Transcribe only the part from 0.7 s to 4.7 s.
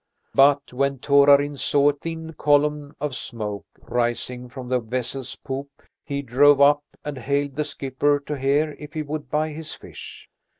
when Torarin saw a thin column of smoke rising from